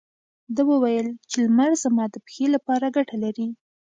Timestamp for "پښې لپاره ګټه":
2.25-3.15